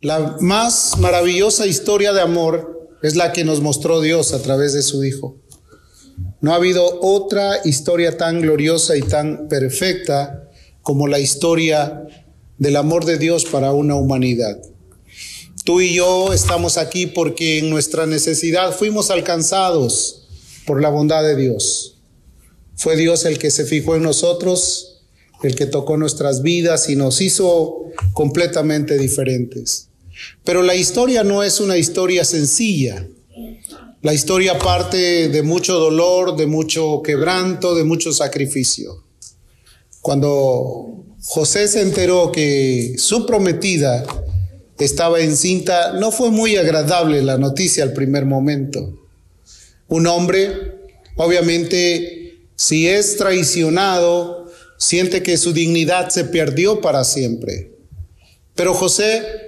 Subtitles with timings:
[0.00, 4.82] La más maravillosa historia de amor es la que nos mostró Dios a través de
[4.82, 5.36] su Hijo.
[6.40, 10.48] No ha habido otra historia tan gloriosa y tan perfecta
[10.82, 12.06] como la historia
[12.58, 14.62] del amor de Dios para una humanidad.
[15.64, 20.28] Tú y yo estamos aquí porque en nuestra necesidad fuimos alcanzados
[20.64, 21.96] por la bondad de Dios.
[22.76, 25.02] Fue Dios el que se fijó en nosotros,
[25.42, 29.87] el que tocó nuestras vidas y nos hizo completamente diferentes.
[30.44, 33.06] Pero la historia no es una historia sencilla.
[34.02, 39.04] La historia parte de mucho dolor, de mucho quebranto, de mucho sacrificio.
[40.00, 44.04] Cuando José se enteró que su prometida
[44.78, 48.98] estaba encinta, no fue muy agradable la noticia al primer momento.
[49.88, 50.76] Un hombre,
[51.16, 57.72] obviamente, si es traicionado, siente que su dignidad se perdió para siempre.
[58.54, 59.47] Pero José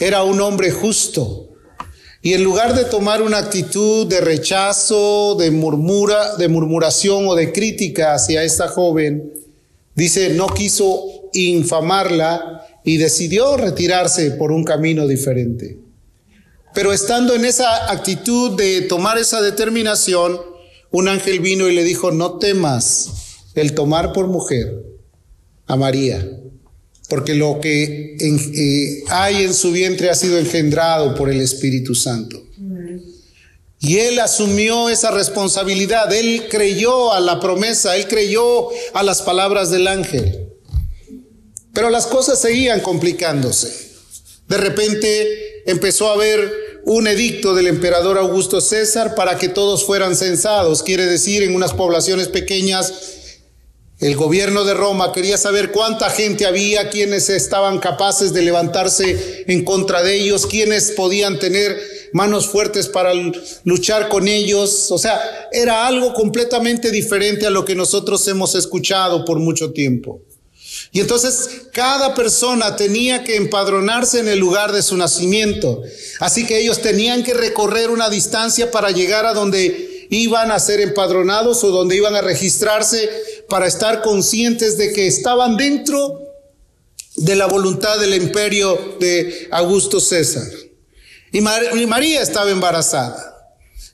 [0.00, 1.50] era un hombre justo.
[2.22, 7.52] Y en lugar de tomar una actitud de rechazo, de murmura, de murmuración o de
[7.52, 9.32] crítica hacia esta joven,
[9.94, 15.78] dice, no quiso infamarla y decidió retirarse por un camino diferente.
[16.74, 20.40] Pero estando en esa actitud de tomar esa determinación,
[20.90, 23.10] un ángel vino y le dijo, no temas
[23.54, 24.82] el tomar por mujer
[25.66, 26.26] a María,
[27.10, 32.40] porque lo que eh, hay en su vientre ha sido engendrado por el Espíritu Santo.
[33.80, 39.70] Y él asumió esa responsabilidad, él creyó a la promesa, él creyó a las palabras
[39.70, 40.48] del ángel.
[41.72, 43.90] Pero las cosas seguían complicándose.
[44.48, 50.14] De repente empezó a haber un edicto del emperador Augusto César para que todos fueran
[50.14, 50.82] censados.
[50.82, 52.92] Quiere decir, en unas poblaciones pequeñas,
[54.00, 59.62] el gobierno de Roma quería saber cuánta gente había, quienes estaban capaces de levantarse en
[59.62, 61.78] contra de ellos, quienes podían tener
[62.14, 63.12] manos fuertes para
[63.64, 64.90] luchar con ellos.
[64.90, 65.20] O sea,
[65.52, 70.22] era algo completamente diferente a lo que nosotros hemos escuchado por mucho tiempo.
[70.92, 75.82] Y entonces cada persona tenía que empadronarse en el lugar de su nacimiento.
[76.20, 80.80] Así que ellos tenían que recorrer una distancia para llegar a donde iban a ser
[80.80, 83.08] empadronados o donde iban a registrarse
[83.50, 86.18] para estar conscientes de que estaban dentro
[87.16, 90.46] de la voluntad del imperio de Augusto César.
[91.32, 93.26] Y, María estaba embarazada.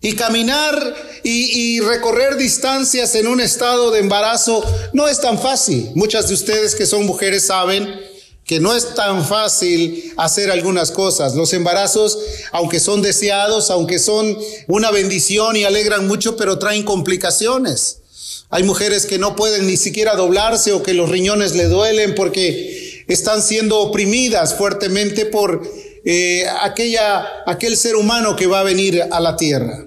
[0.00, 0.94] Y caminar
[1.24, 4.62] y, recorrer distancias en un estado de embarazo
[4.92, 5.90] no es tan fácil.
[5.94, 8.00] Muchas de ustedes que son mujeres saben
[8.44, 11.34] que no es tan fácil hacer algunas cosas.
[11.34, 12.18] Los embarazos,
[12.52, 14.38] aunque son deseados, aunque son
[14.68, 18.02] una bendición y alegran mucho, pero traen complicaciones.
[18.50, 23.04] Hay mujeres que no pueden ni siquiera doblarse o que los riñones le duelen porque
[23.08, 25.62] están siendo oprimidas fuertemente por
[26.04, 29.86] eh, aquella, aquel ser humano que va a venir a la tierra.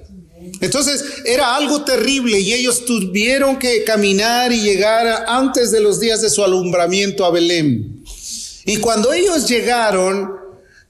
[0.61, 6.21] Entonces era algo terrible y ellos tuvieron que caminar y llegar antes de los días
[6.21, 8.03] de su alumbramiento a Belén.
[8.65, 10.38] Y cuando ellos llegaron,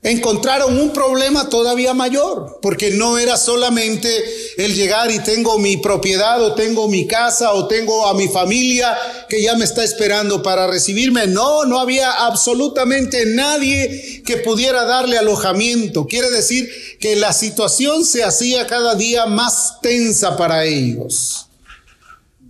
[0.02, 4.10] encontraron un problema todavía mayor, porque no era solamente
[4.58, 8.98] el llegar y tengo mi propiedad o tengo mi casa o tengo a mi familia
[9.28, 11.28] que ya me está esperando para recibirme.
[11.28, 16.08] No, no había absolutamente nadie que pudiera darle alojamiento.
[16.08, 21.48] Quiere decir que la situación se hacía cada día más tensa para ellos.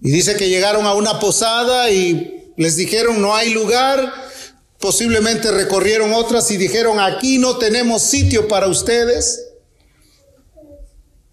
[0.03, 4.28] Y dice que llegaron a una posada y les dijeron no hay lugar
[4.79, 9.45] Posiblemente recorrieron otras y dijeron, aquí no tenemos sitio para ustedes.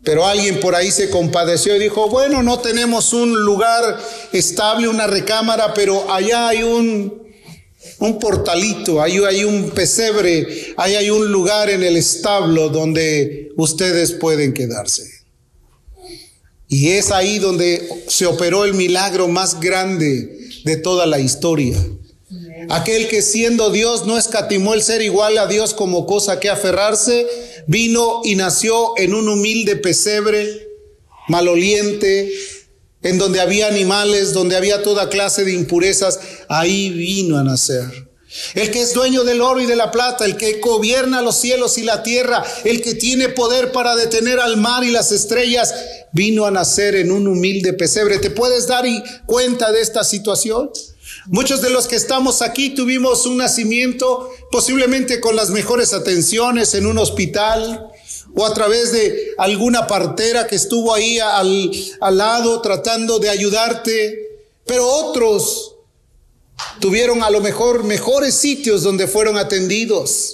[0.03, 3.99] Pero alguien por ahí se compadeció y dijo, bueno, no tenemos un lugar
[4.33, 7.27] estable, una recámara, pero allá hay un,
[7.99, 14.13] un portalito, ahí hay un pesebre, ahí hay un lugar en el establo donde ustedes
[14.13, 15.05] pueden quedarse.
[16.69, 21.79] Y es ahí donde se operó el milagro más grande de toda la historia.
[22.69, 27.27] Aquel que siendo Dios no escatimó el ser igual a Dios como cosa que aferrarse,
[27.67, 30.69] vino y nació en un humilde pesebre,
[31.29, 32.33] maloliente,
[33.03, 36.19] en donde había animales, donde había toda clase de impurezas,
[36.49, 38.07] ahí vino a nacer.
[38.55, 41.79] El que es dueño del oro y de la plata, el que gobierna los cielos
[41.79, 45.73] y la tierra, el que tiene poder para detener al mar y las estrellas,
[46.13, 48.19] vino a nacer en un humilde pesebre.
[48.19, 48.85] ¿Te puedes dar
[49.27, 50.71] cuenta de esta situación?
[51.29, 56.87] Muchos de los que estamos aquí tuvimos un nacimiento posiblemente con las mejores atenciones en
[56.87, 57.91] un hospital
[58.37, 61.73] o a través de alguna partera que estuvo ahí al,
[62.17, 65.75] lado tratando de ayudarte, pero otros
[66.81, 70.33] tuvieron a lo mejor mejores sitios donde fueron atendidos.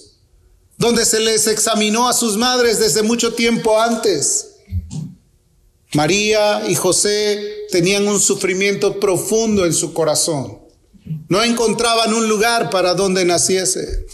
[0.79, 4.57] donde se les examinó a sus madres desde mucho tiempo antes.
[5.93, 10.62] María y José tenían un sufrimiento profundo en su corazón.
[11.33, 14.05] No encontraban un lugar para donde naciese.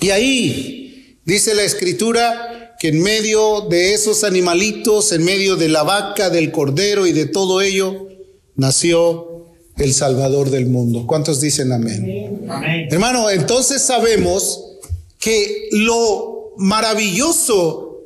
[0.00, 5.82] Y ahí dice la escritura que en medio de esos animalitos, en medio de la
[5.82, 8.08] vaca, del cordero y de todo ello,
[8.56, 11.06] nació el Salvador del mundo.
[11.06, 12.46] ¿Cuántos dicen amén?
[12.48, 12.88] amén.
[12.90, 14.64] Hermano, entonces sabemos
[15.18, 18.00] que lo maravilloso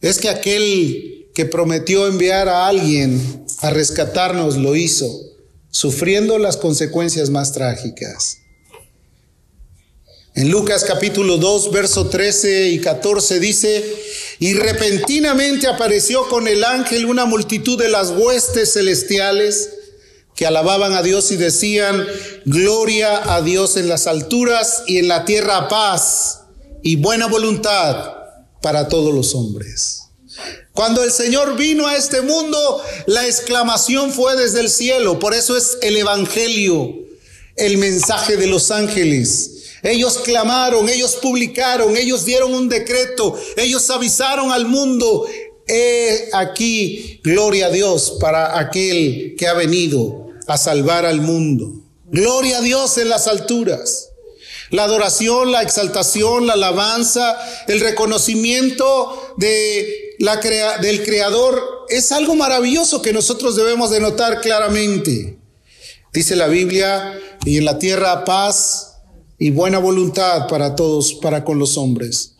[0.00, 5.35] es que aquel que prometió enviar a alguien a rescatarnos lo hizo,
[5.76, 8.38] sufriendo las consecuencias más trágicas.
[10.34, 13.84] En Lucas capítulo 2, verso 13 y 14 dice,
[14.38, 19.68] y repentinamente apareció con el ángel una multitud de las huestes celestiales
[20.34, 22.06] que alababan a Dios y decían,
[22.46, 26.44] gloria a Dios en las alturas y en la tierra paz
[26.82, 28.14] y buena voluntad
[28.62, 30.05] para todos los hombres.
[30.76, 35.18] Cuando el Señor vino a este mundo, la exclamación fue desde el cielo.
[35.18, 36.94] Por eso es el Evangelio,
[37.56, 39.52] el mensaje de los ángeles.
[39.82, 45.26] Ellos clamaron, ellos publicaron, ellos dieron un decreto, ellos avisaron al mundo.
[45.66, 51.72] He aquí, gloria a Dios para aquel que ha venido a salvar al mundo.
[52.04, 54.10] Gloria a Dios en las alturas.
[54.70, 63.02] La adoración, la exaltación, la alabanza, el reconocimiento de la del Creador es algo maravilloso
[63.02, 65.38] que nosotros debemos de notar claramente.
[66.12, 68.98] Dice la Biblia, y en la tierra paz
[69.38, 72.34] y buena voluntad para todos, para con los hombres.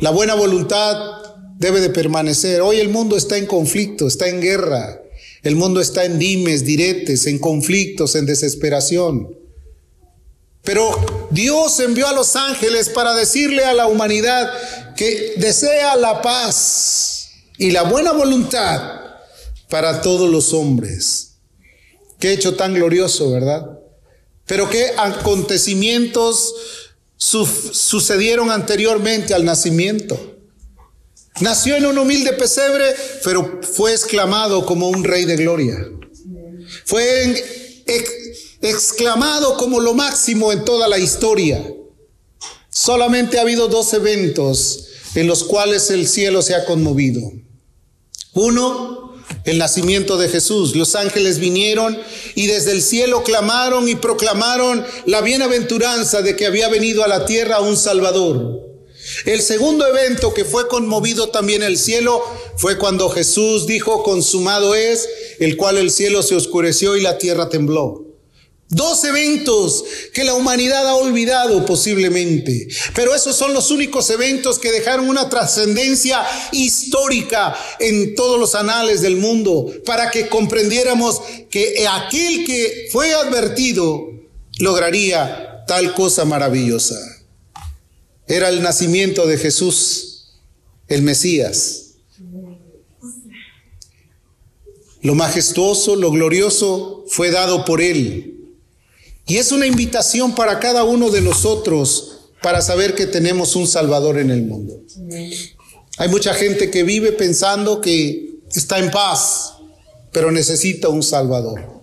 [0.00, 1.22] La buena voluntad
[1.58, 2.60] debe de permanecer.
[2.60, 5.00] Hoy el mundo está en conflicto, está en guerra.
[5.42, 9.34] El mundo está en dimes, diretes, en conflictos, en desesperación.
[10.62, 14.52] Pero Dios envió a los ángeles para decirle a la humanidad
[14.96, 17.28] que desea la paz
[17.58, 19.00] y la buena voluntad
[19.68, 21.34] para todos los hombres.
[22.18, 23.78] Qué hecho tan glorioso, ¿verdad?
[24.46, 26.54] Pero qué acontecimientos
[27.16, 30.34] sucedieron anteriormente al nacimiento.
[31.40, 35.76] Nació en un humilde pesebre, pero fue exclamado como un rey de gloria.
[36.84, 37.44] Fue
[38.62, 41.62] exclamado como lo máximo en toda la historia.
[42.70, 44.85] Solamente ha habido dos eventos
[45.16, 47.20] en los cuales el cielo se ha conmovido.
[48.34, 49.14] Uno,
[49.44, 50.76] el nacimiento de Jesús.
[50.76, 51.98] Los ángeles vinieron
[52.34, 57.24] y desde el cielo clamaron y proclamaron la bienaventuranza de que había venido a la
[57.24, 58.60] tierra un Salvador.
[59.24, 62.22] El segundo evento que fue conmovido también el cielo
[62.56, 65.08] fue cuando Jesús dijo, consumado es,
[65.38, 68.05] el cual el cielo se oscureció y la tierra tembló.
[68.68, 72.66] Dos eventos que la humanidad ha olvidado posiblemente,
[72.96, 79.02] pero esos son los únicos eventos que dejaron una trascendencia histórica en todos los anales
[79.02, 84.10] del mundo, para que comprendiéramos que aquel que fue advertido
[84.58, 86.98] lograría tal cosa maravillosa.
[88.26, 90.32] Era el nacimiento de Jesús,
[90.88, 91.82] el Mesías.
[95.02, 98.35] Lo majestuoso, lo glorioso fue dado por él
[99.26, 104.18] y es una invitación para cada uno de nosotros para saber que tenemos un Salvador
[104.18, 104.80] en el mundo.
[105.98, 109.54] Hay mucha gente que vive pensando que está en paz,
[110.12, 111.82] pero necesita un Salvador.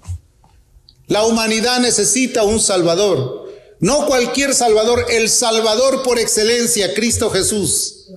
[1.08, 3.52] La humanidad necesita un Salvador.
[3.80, 8.08] No cualquier Salvador, el Salvador por excelencia, Cristo Jesús.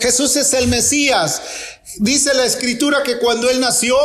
[0.00, 1.40] Jesús es el Mesías.
[1.98, 3.96] Dice la escritura que cuando Él nació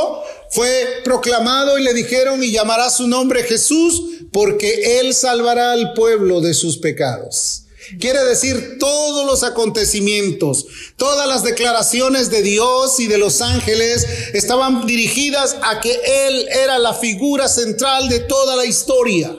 [0.51, 4.01] fue proclamado y le dijeron y llamará su nombre Jesús
[4.31, 7.63] porque Él salvará al pueblo de sus pecados.
[7.99, 10.65] Quiere decir todos los acontecimientos,
[10.97, 16.79] todas las declaraciones de Dios y de los ángeles estaban dirigidas a que Él era
[16.79, 19.37] la figura central de toda la historia.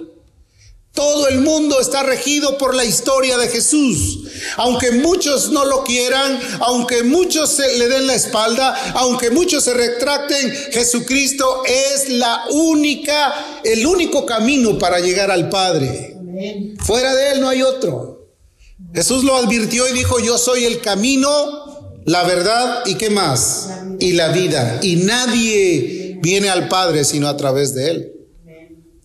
[0.98, 4.18] Todo el mundo está regido por la historia de Jesús.
[4.56, 9.74] Aunque muchos no lo quieran, aunque muchos se le den la espalda, aunque muchos se
[9.74, 16.16] retracten, Jesucristo es la única, el único camino para llegar al Padre.
[16.80, 18.26] Fuera de él no hay otro.
[18.92, 24.14] Jesús lo advirtió y dijo, yo soy el camino, la verdad y qué más, y
[24.14, 24.80] la vida.
[24.82, 28.17] Y nadie viene al Padre sino a través de él.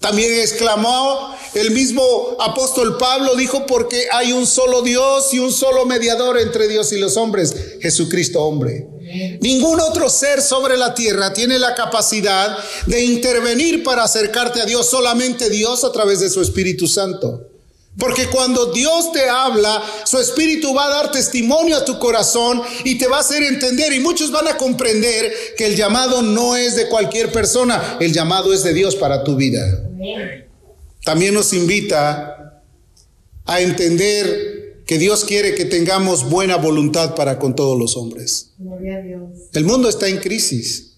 [0.03, 5.85] También exclamó el mismo apóstol Pablo, dijo, porque hay un solo Dios y un solo
[5.85, 8.85] mediador entre Dios y los hombres, Jesucristo hombre.
[9.39, 14.89] Ningún otro ser sobre la tierra tiene la capacidad de intervenir para acercarte a Dios,
[14.89, 17.52] solamente Dios a través de su Espíritu Santo.
[17.97, 22.97] Porque cuando Dios te habla, su espíritu va a dar testimonio a tu corazón y
[22.97, 23.93] te va a hacer entender.
[23.93, 28.51] Y muchos van a comprender que el llamado no es de cualquier persona, el llamado
[28.51, 29.83] es de Dios para tu vida.
[31.03, 32.63] También nos invita
[33.45, 38.53] a entender que Dios quiere que tengamos buena voluntad para con todos los hombres.
[39.53, 40.97] El mundo está en crisis.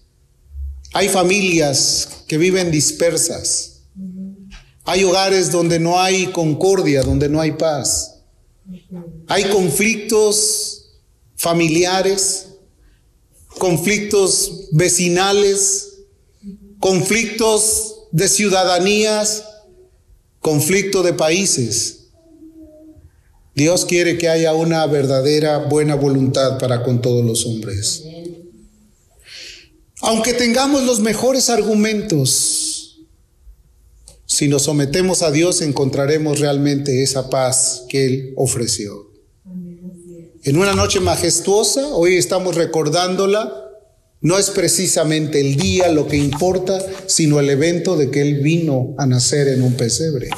[0.92, 3.75] Hay familias que viven dispersas.
[4.86, 8.22] Hay hogares donde no hay concordia, donde no hay paz.
[9.26, 11.00] Hay conflictos
[11.36, 12.54] familiares,
[13.58, 16.04] conflictos vecinales,
[16.78, 19.44] conflictos de ciudadanías,
[20.40, 22.06] conflicto de países.
[23.56, 28.04] Dios quiere que haya una verdadera buena voluntad para con todos los hombres.
[30.02, 32.65] Aunque tengamos los mejores argumentos,
[34.36, 39.10] si nos sometemos a Dios encontraremos realmente esa paz que Él ofreció.
[40.44, 43.50] En una noche majestuosa, hoy estamos recordándola,
[44.20, 48.94] no es precisamente el día lo que importa, sino el evento de que Él vino
[48.98, 50.28] a nacer en un pesebre.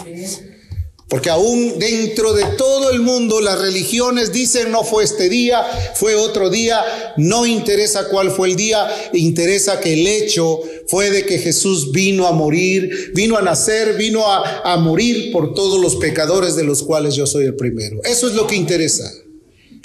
[1.08, 6.14] Porque aún dentro de todo el mundo las religiones dicen no fue este día, fue
[6.14, 6.84] otro día,
[7.16, 12.26] no interesa cuál fue el día, interesa que el hecho fue de que Jesús vino
[12.26, 16.82] a morir, vino a nacer, vino a, a morir por todos los pecadores de los
[16.82, 18.00] cuales yo soy el primero.
[18.04, 19.10] Eso es lo que interesa.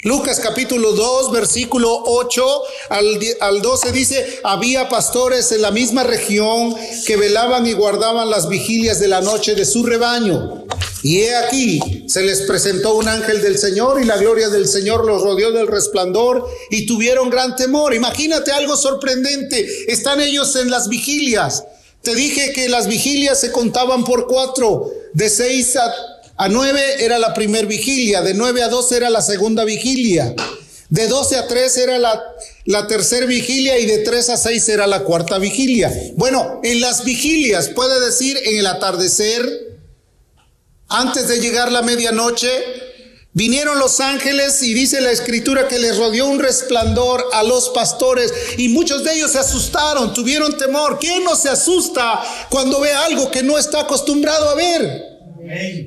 [0.04, 6.76] Lucas capítulo 2, versículo 8 al, al 12 dice, había pastores en la misma región
[7.06, 10.66] que velaban y guardaban las vigilias de la noche de su rebaño.
[11.02, 15.06] Y he aquí, se les presentó un ángel del Señor y la gloria del Señor
[15.06, 17.94] los rodeó del resplandor y tuvieron gran temor.
[17.94, 19.66] Imagínate algo sorprendente.
[19.90, 21.64] Están ellos en las vigilias.
[22.02, 25.90] Te dije que las vigilias se contaban por cuatro, de seis a
[26.36, 30.34] a 9 era la primera vigilia, de 9 a 12 era la segunda vigilia,
[30.88, 32.22] de 12 a 3 era la,
[32.64, 35.92] la tercera vigilia y de 3 a 6 era la cuarta vigilia.
[36.16, 39.78] Bueno, en las vigilias, puede decir en el atardecer,
[40.88, 42.48] antes de llegar la medianoche,
[43.36, 48.32] Vinieron los ángeles y dice la escritura que les rodeó un resplandor a los pastores
[48.58, 51.00] y muchos de ellos se asustaron, tuvieron temor.
[51.00, 55.13] ¿Quién no se asusta cuando ve algo que no está acostumbrado a ver?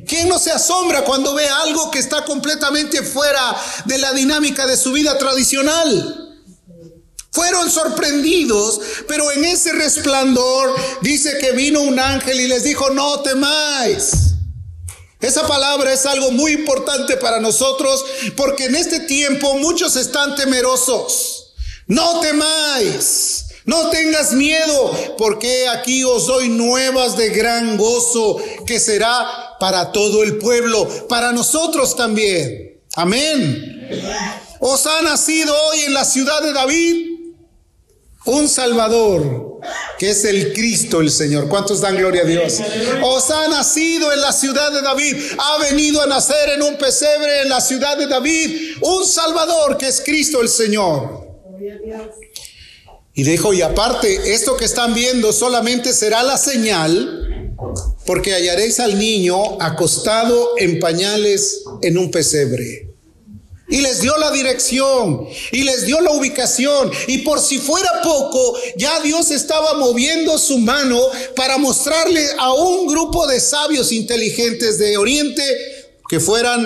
[0.08, 4.78] ¿Quién no se asombra cuando ve algo que está completamente fuera de la dinámica de
[4.78, 6.24] su vida tradicional?
[7.32, 13.22] Fueron sorprendidos, pero en ese resplandor dice que vino un ángel y les dijo, no
[13.22, 14.12] temáis.
[15.20, 21.54] Esa palabra es algo muy importante para nosotros porque en este tiempo muchos están temerosos.
[21.88, 23.46] No temáis.
[23.68, 30.24] No tengas miedo, porque aquí os doy nuevas de gran gozo, que será para todo
[30.24, 32.82] el pueblo, para nosotros también.
[32.96, 33.90] Amén.
[34.60, 37.08] Os ha nacido hoy en la ciudad de David
[38.28, 39.62] un Salvador,
[39.98, 41.48] que es el Cristo el Señor.
[41.48, 42.60] ¿Cuántos dan gloria a Dios?
[43.02, 47.42] Os ha nacido en la ciudad de David, ha venido a nacer en un pesebre
[47.42, 51.26] en la ciudad de David, un Salvador, que es Cristo el Señor.
[53.14, 57.56] Y dijo, y aparte, esto que están viendo solamente será la señal,
[58.08, 62.88] porque hallaréis al niño acostado en pañales en un pesebre.
[63.70, 66.90] Y les dio la dirección y les dio la ubicación.
[67.08, 70.98] Y por si fuera poco, ya Dios estaba moviendo su mano
[71.36, 75.44] para mostrarle a un grupo de sabios inteligentes de Oriente
[76.08, 76.66] que fueran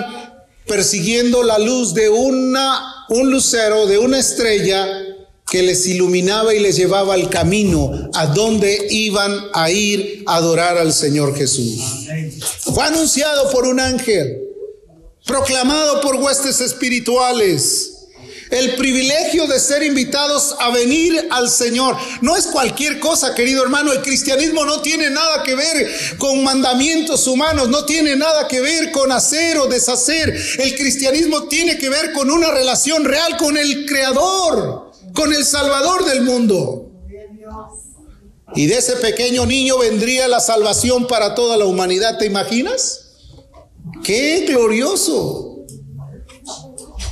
[0.68, 5.11] persiguiendo la luz de una, un lucero, de una estrella
[5.52, 10.78] que les iluminaba y les llevaba al camino a donde iban a ir a adorar
[10.78, 11.82] al Señor Jesús.
[12.74, 14.44] Fue anunciado por un ángel,
[15.26, 17.90] proclamado por huestes espirituales.
[18.50, 21.98] El privilegio de ser invitados a venir al Señor.
[22.22, 23.92] No es cualquier cosa, querido hermano.
[23.92, 28.92] El cristianismo no tiene nada que ver con mandamientos humanos, no tiene nada que ver
[28.92, 30.34] con hacer o deshacer.
[30.60, 36.06] El cristianismo tiene que ver con una relación real con el Creador con el Salvador
[36.06, 36.92] del mundo.
[38.56, 43.12] Y de ese pequeño niño vendría la salvación para toda la humanidad, ¿te imaginas?
[44.04, 45.66] ¡Qué glorioso!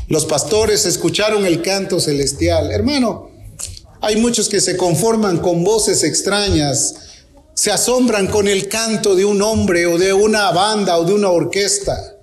[0.07, 2.71] Los pastores escucharon el canto celestial.
[2.71, 3.29] Hermano,
[4.01, 6.95] hay muchos que se conforman con voces extrañas,
[7.53, 11.29] se asombran con el canto de un hombre o de una banda o de una
[11.29, 12.15] orquesta.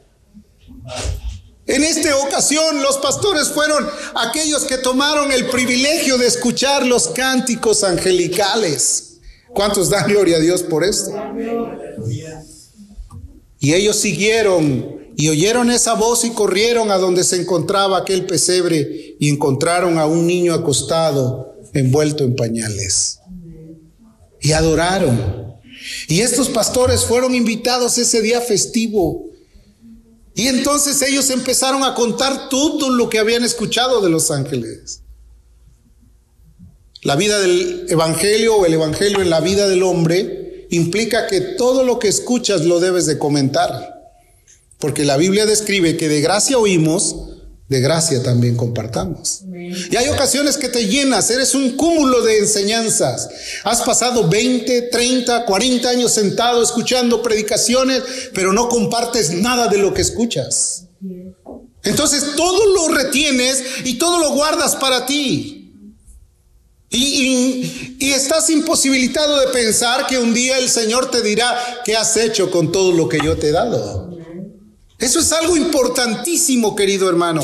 [1.67, 7.83] En esta ocasión los pastores fueron aquellos que tomaron el privilegio de escuchar los cánticos
[7.83, 9.19] angelicales.
[9.53, 11.11] ¿Cuántos dan gloria a Dios por esto?
[13.59, 19.17] Y ellos siguieron y oyeron esa voz y corrieron a donde se encontraba aquel pesebre
[19.19, 23.21] y encontraron a un niño acostado envuelto en pañales.
[24.41, 25.57] Y adoraron.
[26.09, 29.31] Y estos pastores fueron invitados ese día festivo.
[30.37, 35.01] Y entonces ellos empezaron a contar todo lo que habían escuchado de los ángeles.
[37.01, 41.85] La vida del Evangelio o el Evangelio en la vida del hombre implica que todo
[41.85, 44.13] lo que escuchas lo debes de comentar.
[44.79, 47.26] Porque la Biblia describe que de gracia oímos,
[47.69, 49.43] de gracia también compartamos.
[49.91, 53.29] Y hay ocasiones que te llenas, eres un cúmulo de enseñanzas.
[53.65, 59.93] Has pasado 20, 30, 40 años sentado escuchando predicaciones, pero no compartes nada de lo
[59.93, 60.85] que escuchas.
[61.83, 65.53] Entonces todo lo retienes y todo lo guardas para ti.
[66.89, 72.17] Y, y, estás imposibilitado de pensar que un día el Señor te dirá, ¿qué has
[72.17, 74.06] hecho con todo lo que yo te he dado?
[74.99, 77.43] Eso es algo importantísimo, querido hermano.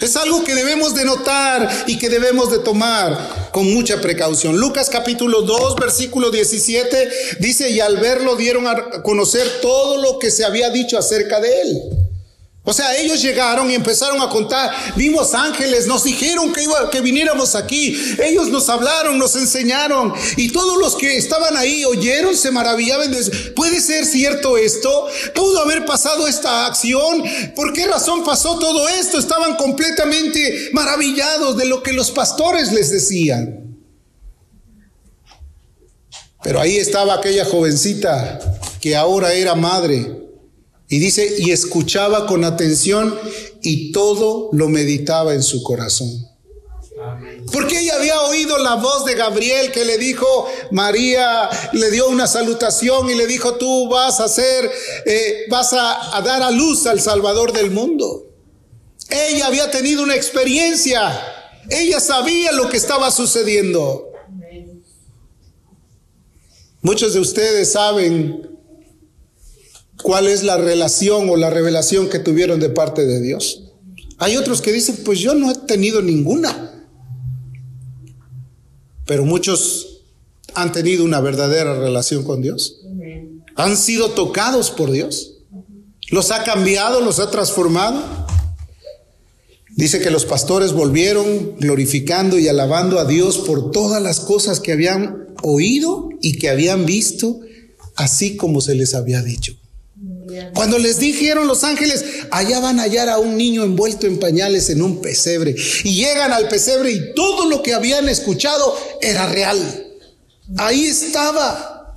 [0.00, 4.58] Es algo que debemos de notar y que debemos de tomar con mucha precaución.
[4.58, 10.30] Lucas capítulo 2, versículo 17 dice, y al verlo dieron a conocer todo lo que
[10.30, 11.99] se había dicho acerca de él.
[12.70, 17.00] O sea, ellos llegaron y empezaron a contar, vimos ángeles, nos dijeron que, iba, que
[17.00, 22.52] viniéramos aquí, ellos nos hablaron, nos enseñaron y todos los que estaban ahí oyeron, se
[22.52, 23.12] maravillaban,
[23.56, 25.08] ¿puede ser cierto esto?
[25.34, 27.24] ¿Pudo haber pasado esta acción?
[27.56, 29.18] ¿Por qué razón pasó todo esto?
[29.18, 33.80] Estaban completamente maravillados de lo que los pastores les decían.
[36.44, 38.38] Pero ahí estaba aquella jovencita
[38.80, 40.19] que ahora era madre
[40.90, 43.16] y dice, y escuchaba con atención
[43.62, 46.26] y todo lo meditaba en su corazón.
[47.52, 52.26] Porque ella había oído la voz de Gabriel que le dijo, María le dio una
[52.26, 54.68] salutación y le dijo, tú vas a ser,
[55.06, 58.26] eh, vas a, a dar a luz al Salvador del mundo.
[59.08, 61.20] Ella había tenido una experiencia,
[61.68, 64.08] ella sabía lo que estaba sucediendo.
[66.82, 68.49] Muchos de ustedes saben
[70.02, 73.64] cuál es la relación o la revelación que tuvieron de parte de Dios.
[74.18, 76.86] Hay otros que dicen, pues yo no he tenido ninguna.
[79.06, 80.02] Pero muchos
[80.54, 82.80] han tenido una verdadera relación con Dios.
[83.56, 85.38] Han sido tocados por Dios.
[86.10, 88.02] Los ha cambiado, los ha transformado.
[89.76, 94.72] Dice que los pastores volvieron glorificando y alabando a Dios por todas las cosas que
[94.72, 97.40] habían oído y que habían visto,
[97.96, 99.59] así como se les había dicho.
[100.54, 104.70] Cuando les dijeron los ángeles, allá van a hallar a un niño envuelto en pañales
[104.70, 105.54] en un pesebre.
[105.84, 109.86] Y llegan al pesebre y todo lo que habían escuchado era real.
[110.56, 111.96] Ahí estaba.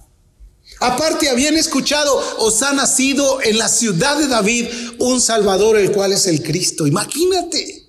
[0.79, 4.67] Aparte habían escuchado, os ha nacido en la ciudad de David
[4.99, 6.87] un Salvador, el cual es el Cristo.
[6.87, 7.83] Imagínate.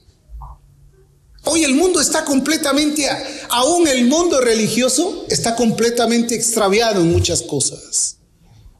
[1.47, 3.07] Hoy el mundo está completamente,
[3.51, 8.17] aún el mundo religioso está completamente extraviado en muchas cosas.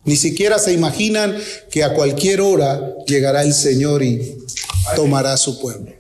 [0.05, 1.37] Ni siquiera se imaginan
[1.71, 4.37] que a cualquier hora llegará el Señor y
[4.95, 5.93] tomará su pueblo.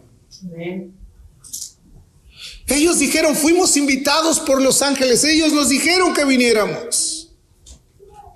[2.66, 7.30] Ellos dijeron, fuimos invitados por los ángeles, ellos nos dijeron que viniéramos.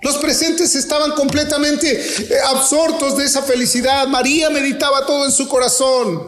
[0.00, 4.06] Los presentes estaban completamente eh, absortos de esa felicidad.
[4.06, 6.22] María meditaba todo en su corazón.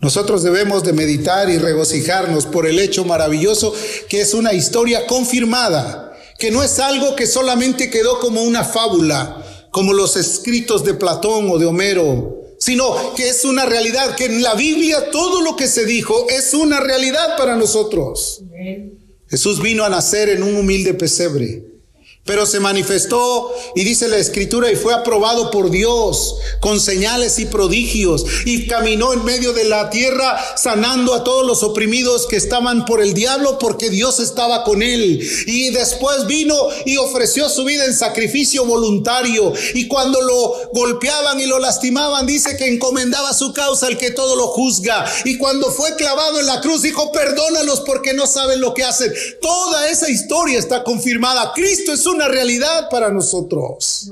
[0.00, 3.74] Nosotros debemos de meditar y regocijarnos por el hecho maravilloso
[4.08, 6.09] que es una historia confirmada
[6.40, 11.50] que no es algo que solamente quedó como una fábula, como los escritos de Platón
[11.50, 15.68] o de Homero, sino que es una realidad, que en la Biblia todo lo que
[15.68, 18.42] se dijo es una realidad para nosotros.
[19.28, 21.70] Jesús vino a nacer en un humilde pesebre
[22.24, 27.46] pero se manifestó y dice la escritura y fue aprobado por Dios con señales y
[27.46, 32.84] prodigios y caminó en medio de la tierra sanando a todos los oprimidos que estaban
[32.84, 35.20] por el diablo porque Dios estaba con él.
[35.46, 36.54] Y después vino
[36.84, 42.56] y ofreció su vida en sacrificio voluntario y cuando lo golpeaban y lo lastimaban dice
[42.56, 46.60] que encomendaba su causa al que todo lo juzga y cuando fue clavado en la
[46.60, 49.12] cruz dijo perdónalos porque no saben lo que hacen.
[49.40, 51.52] Toda esa historia está confirmada.
[51.54, 54.10] Cristo es una realidad para nosotros.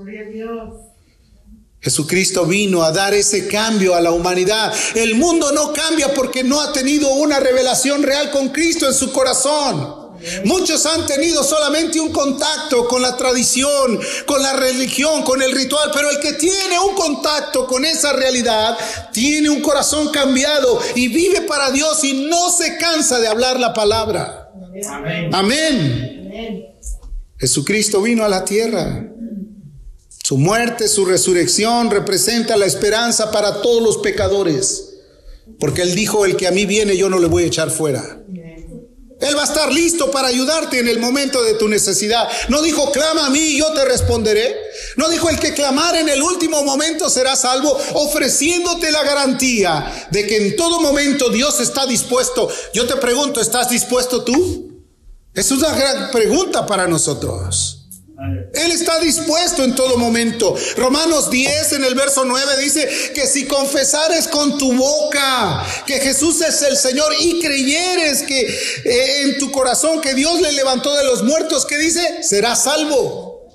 [1.80, 4.72] Jesucristo vino a dar ese cambio a la humanidad.
[4.94, 9.12] El mundo no cambia porque no ha tenido una revelación real con Cristo en su
[9.12, 10.08] corazón.
[10.44, 15.90] Muchos han tenido solamente un contacto con la tradición, con la religión, con el ritual,
[15.94, 18.76] pero el que tiene un contacto con esa realidad
[19.12, 23.72] tiene un corazón cambiado y vive para Dios y no se cansa de hablar la
[23.72, 24.50] palabra.
[24.88, 25.32] Amén.
[25.32, 26.77] Amén.
[27.38, 29.12] Jesucristo vino a la tierra
[30.24, 34.84] Su muerte, su resurrección representa la esperanza para todos los pecadores.
[35.58, 38.22] Porque Él dijo, el que a mí viene yo no le voy a echar fuera.
[39.20, 42.28] Él va a estar listo para ayudarte en el momento de tu necesidad.
[42.48, 44.54] No dijo, clama a mí y yo te responderé.
[44.96, 50.26] No dijo, el que clamar en el último momento será salvo, ofreciéndote la garantía de
[50.26, 52.48] que en todo momento Dios está dispuesto.
[52.72, 54.67] Yo te pregunto, ¿estás dispuesto tú?
[55.38, 57.84] Es una gran pregunta para nosotros.
[58.54, 60.56] Él está dispuesto en todo momento.
[60.76, 66.40] Romanos 10 en el verso 9 dice que si confesares con tu boca que Jesús
[66.40, 71.04] es el Señor y creyeres que eh, en tu corazón que Dios le levantó de
[71.04, 72.24] los muertos, ¿qué dice?
[72.24, 73.46] Serás salvo.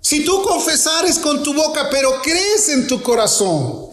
[0.00, 3.91] Si tú confesares con tu boca, pero crees en tu corazón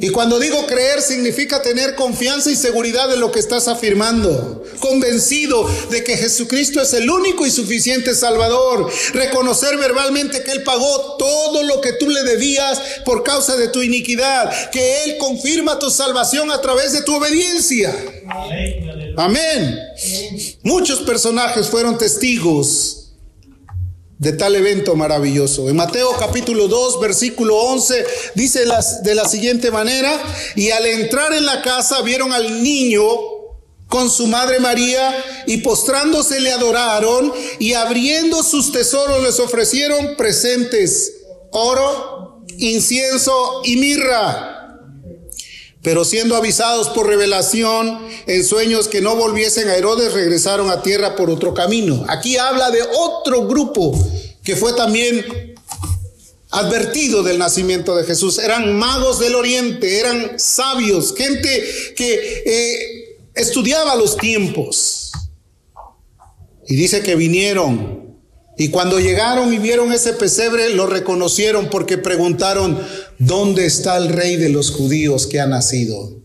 [0.00, 5.68] y cuando digo creer significa tener confianza y seguridad en lo que estás afirmando, convencido
[5.90, 11.64] de que Jesucristo es el único y suficiente Salvador, reconocer verbalmente que Él pagó todo
[11.64, 16.52] lo que tú le debías por causa de tu iniquidad, que Él confirma tu salvación
[16.52, 17.92] a través de tu obediencia.
[19.16, 19.78] Amén.
[20.62, 22.97] Muchos personajes fueron testigos
[24.18, 25.68] de tal evento maravilloso.
[25.68, 28.04] En Mateo capítulo 2, versículo 11,
[28.34, 30.12] dice las, de la siguiente manera,
[30.56, 33.04] y al entrar en la casa vieron al niño
[33.88, 41.12] con su madre María y postrándose le adoraron y abriendo sus tesoros les ofrecieron presentes,
[41.52, 44.57] oro, incienso y mirra.
[45.88, 51.16] Pero siendo avisados por revelación en sueños que no volviesen a Herodes, regresaron a tierra
[51.16, 52.04] por otro camino.
[52.08, 53.98] Aquí habla de otro grupo
[54.44, 55.54] que fue también
[56.50, 58.38] advertido del nacimiento de Jesús.
[58.38, 61.48] Eran magos del oriente, eran sabios, gente
[61.96, 65.10] que eh, estudiaba los tiempos.
[66.66, 68.08] Y dice que vinieron
[68.60, 72.76] y cuando llegaron y vieron ese pesebre, lo reconocieron porque preguntaron,
[73.18, 76.20] ¿dónde está el rey de los judíos que ha nacido?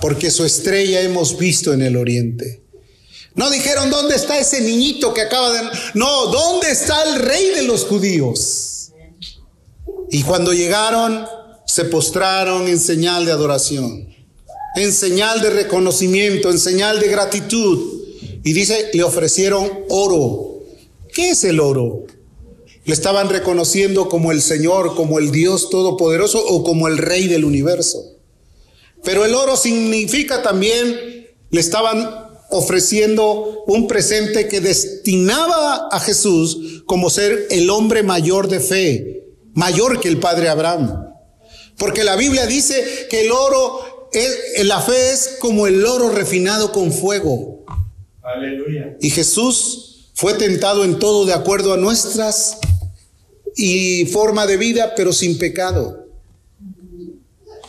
[0.00, 2.62] Porque su estrella hemos visto en el oriente.
[3.34, 5.68] No dijeron, ¿dónde está ese niñito que acaba de...
[5.94, 8.92] No, ¿dónde está el rey de los judíos?
[10.10, 11.26] Y cuando llegaron,
[11.66, 14.08] se postraron en señal de adoración,
[14.74, 18.00] en señal de reconocimiento, en señal de gratitud.
[18.42, 20.50] Y dice, le ofrecieron oro
[21.12, 22.04] ¿Qué es el oro?
[22.84, 27.44] ¿Le estaban reconociendo como el Señor, como el Dios Todopoderoso o como el Rey del
[27.44, 28.16] universo?
[29.04, 37.10] Pero el oro significa también, le estaban ofreciendo un presente que destinaba a Jesús como
[37.10, 41.06] ser el hombre mayor de fe, mayor que el Padre Abraham.
[41.78, 46.72] Porque la Biblia dice que el oro, es, la fe es como el oro refinado
[46.72, 47.64] con fuego.
[48.22, 48.96] Aleluya.
[49.00, 52.58] Y Jesús fue tentado en todo de acuerdo a nuestras
[53.56, 56.06] y forma de vida, pero sin pecado.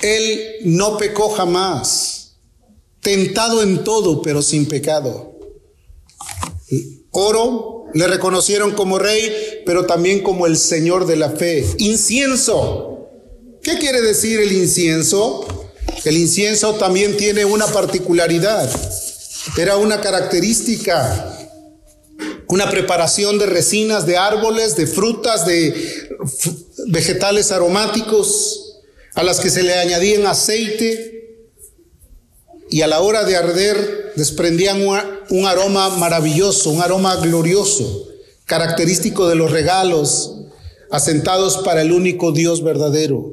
[0.02, 2.38] Él no pecó jamás.
[3.02, 5.39] Tentado en todo, pero sin pecado.
[7.12, 11.65] Oro, le reconocieron como rey, pero también como el Señor de la fe.
[11.80, 13.10] Incienso.
[13.62, 15.46] ¿Qué quiere decir el incienso?
[16.06, 18.70] El incienso también tiene una particularidad.
[19.58, 21.40] Era una característica
[22.52, 26.10] una preparación de resinas de árboles, de frutas, de
[26.88, 28.76] vegetales aromáticos,
[29.16, 31.48] a las que se le añadían aceite
[32.70, 38.10] y a la hora de arder desprendían un aroma maravilloso, un aroma glorioso,
[38.46, 40.36] característico de los regalos
[40.90, 43.32] asentados para el único Dios verdadero.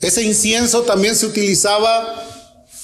[0.00, 2.33] Ese incienso también se utilizaba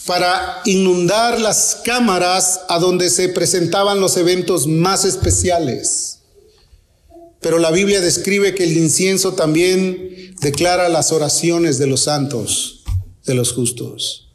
[0.07, 6.21] para inundar las cámaras a donde se presentaban los eventos más especiales.
[7.41, 12.85] Pero la Biblia describe que el incienso también declara las oraciones de los santos,
[13.25, 14.30] de los justos.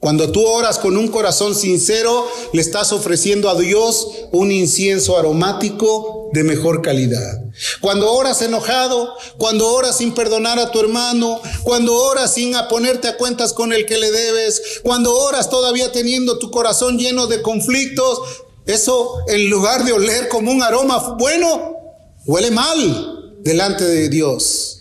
[0.00, 6.30] Cuando tú oras con un corazón sincero, le estás ofreciendo a Dios un incienso aromático
[6.32, 7.44] de mejor calidad.
[7.82, 13.18] Cuando oras enojado, cuando oras sin perdonar a tu hermano, cuando oras sin ponerte a
[13.18, 18.20] cuentas con el que le debes, cuando oras todavía teniendo tu corazón lleno de conflictos,
[18.64, 21.76] eso en lugar de oler como un aroma bueno,
[22.24, 24.79] huele mal delante de Dios.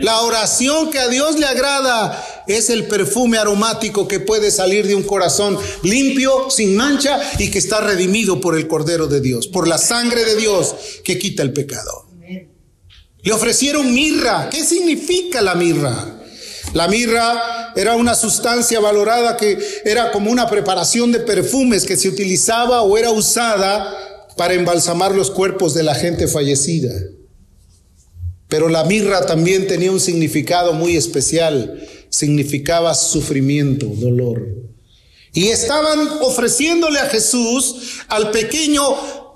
[0.00, 4.94] La oración que a Dios le agrada es el perfume aromático que puede salir de
[4.94, 9.66] un corazón limpio, sin mancha y que está redimido por el Cordero de Dios, por
[9.66, 12.06] la sangre de Dios que quita el pecado.
[13.22, 14.48] Le ofrecieron mirra.
[14.50, 16.20] ¿Qué significa la mirra?
[16.74, 22.08] La mirra era una sustancia valorada que era como una preparación de perfumes que se
[22.08, 26.92] utilizaba o era usada para embalsamar los cuerpos de la gente fallecida.
[28.48, 31.86] Pero la mirra también tenía un significado muy especial.
[32.08, 34.46] Significaba sufrimiento, dolor.
[35.32, 38.82] Y estaban ofreciéndole a Jesús, al pequeño,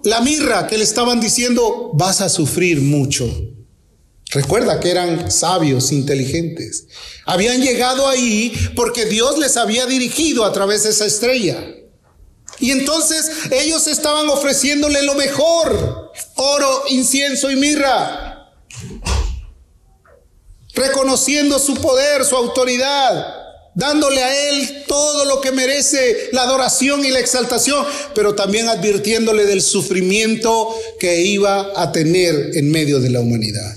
[0.04, 3.28] la mirra, que le estaban diciendo, vas a sufrir mucho.
[4.30, 6.86] Recuerda que eran sabios, inteligentes.
[7.26, 11.62] Habían llegado ahí porque Dios les había dirigido a través de esa estrella.
[12.58, 18.31] Y entonces ellos estaban ofreciéndole lo mejor, oro, incienso y mirra,
[20.74, 23.26] reconociendo su poder, su autoridad,
[23.74, 29.44] dándole a Él todo lo que merece la adoración y la exaltación, pero también advirtiéndole
[29.44, 33.76] del sufrimiento que iba a tener en medio de la humanidad.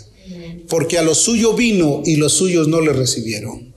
[0.69, 3.75] Porque a lo suyo vino y los suyos no le recibieron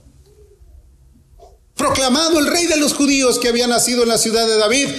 [1.79, 4.89] proclamado el rey de los judíos que había nacido en la ciudad de David,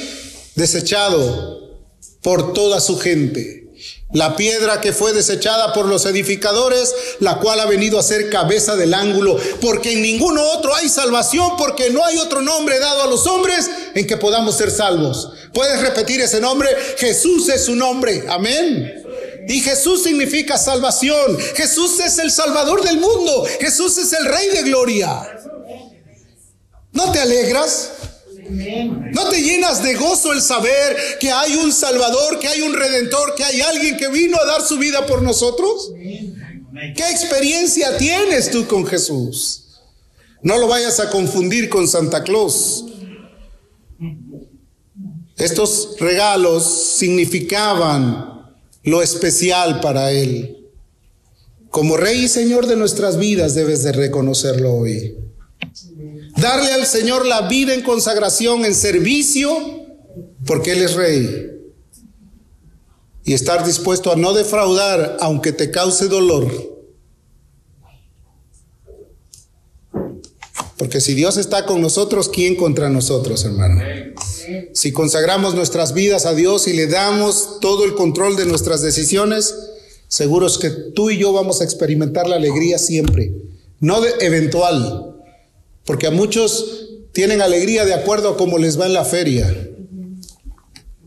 [0.55, 1.79] desechado
[2.23, 3.60] por toda su gente.
[4.13, 8.75] La piedra que fue desechada por los edificadores, la cual ha venido a ser cabeza
[8.75, 13.07] del ángulo, porque en ninguno otro hay salvación, porque no hay otro nombre dado a
[13.07, 15.31] los hombres en que podamos ser salvos.
[15.55, 16.69] ¿Puedes repetir ese nombre?
[16.99, 18.25] Jesús es su nombre.
[18.29, 19.01] Amén.
[19.49, 21.39] Y Jesús significa salvación.
[21.55, 23.47] Jesús es el Salvador del mundo.
[23.61, 25.39] Jesús es el Rey de Gloria.
[26.93, 27.91] ¿No te alegras?
[28.51, 33.35] ¿No te llenas de gozo el saber que hay un Salvador, que hay un Redentor,
[33.35, 35.93] que hay alguien que vino a dar su vida por nosotros?
[36.97, 39.67] ¿Qué experiencia tienes tú con Jesús?
[40.43, 42.87] No lo vayas a confundir con Santa Claus.
[45.37, 46.65] Estos regalos
[46.99, 50.57] significaban lo especial para Él.
[51.71, 55.17] Como Rey y Señor de nuestras vidas debes de reconocerlo hoy.
[56.37, 59.51] Darle al Señor la vida en consagración, en servicio,
[60.47, 61.47] porque Él es rey.
[63.25, 66.71] Y estar dispuesto a no defraudar aunque te cause dolor.
[70.81, 73.83] Porque si Dios está con nosotros, ¿quién contra nosotros, hermano?
[74.73, 79.55] Si consagramos nuestras vidas a Dios y le damos todo el control de nuestras decisiones,
[80.09, 83.31] seguros que tú y yo vamos a experimentar la alegría siempre,
[83.79, 85.10] no de eventual,
[85.85, 89.53] porque a muchos tienen alegría de acuerdo a cómo les va en la feria.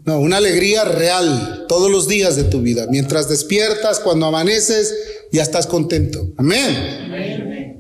[0.05, 2.87] No, una alegría real todos los días de tu vida.
[2.89, 4.93] Mientras despiertas, cuando amaneces,
[5.31, 6.27] ya estás contento.
[6.37, 7.79] Amén.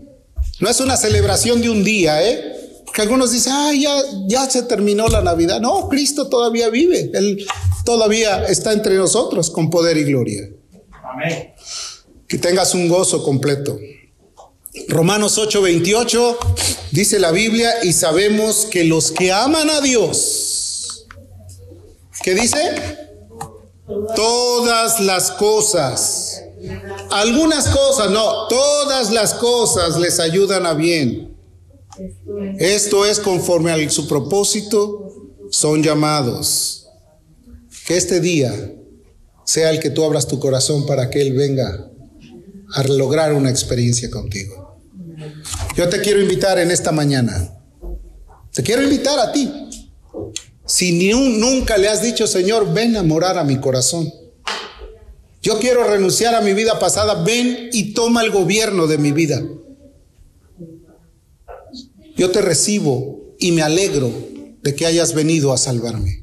[0.61, 2.53] No es una celebración de un día, ¿eh?
[2.85, 3.95] Porque algunos dicen, ah, ya,
[4.27, 5.59] ya se terminó la Navidad.
[5.59, 7.11] No, Cristo todavía vive.
[7.13, 7.45] Él
[7.83, 10.47] todavía está entre nosotros con poder y gloria.
[11.03, 11.53] Amén.
[12.27, 13.77] Que tengas un gozo completo.
[14.87, 16.37] Romanos 8:28
[16.91, 21.05] dice la Biblia y sabemos que los que aman a Dios,
[22.23, 22.57] ¿qué dice?
[24.15, 26.43] Todas las cosas,
[27.11, 31.37] algunas cosas, no, todas las cosas les ayudan a bien.
[32.57, 35.13] Esto es conforme a su propósito,
[35.51, 36.87] son llamados.
[37.85, 38.73] Que este día
[39.45, 41.91] sea el que tú abras tu corazón para que Él venga
[42.73, 44.62] a lograr una experiencia contigo.
[45.75, 47.49] Yo te quiero invitar en esta mañana.
[48.53, 49.51] Te quiero invitar a ti.
[50.65, 54.11] Si ni nunca le has dicho, Señor, ven a morar a mi corazón.
[55.41, 59.43] Yo quiero renunciar a mi vida pasada, ven y toma el gobierno de mi vida.
[62.15, 64.11] Yo te recibo y me alegro
[64.61, 66.22] de que hayas venido a salvarme.